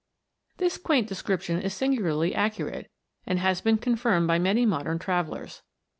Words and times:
This 0.57 0.79
quaint 0.79 1.05
description 1.05 1.61
is 1.61 1.75
singularly 1.75 2.33
accurate, 2.33 2.89
and 3.27 3.37
has 3.37 3.61
been 3.61 3.77
con 3.77 3.95
firmed 3.97 4.25
by 4.25 4.39
many 4.39 4.65
modern 4.65 4.97
travellers. 4.97 5.61